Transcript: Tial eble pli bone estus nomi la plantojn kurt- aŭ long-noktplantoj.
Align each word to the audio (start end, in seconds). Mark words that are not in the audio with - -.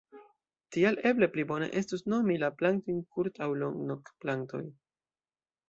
Tial 0.75 0.95
eble 1.09 1.29
pli 1.35 1.45
bone 1.51 1.67
estus 1.83 2.03
nomi 2.15 2.39
la 2.45 2.51
plantojn 2.63 3.05
kurt- 3.17 3.39
aŭ 3.47 3.51
long-noktplantoj. 3.65 4.67